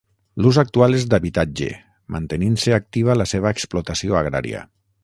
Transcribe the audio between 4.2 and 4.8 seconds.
agrària.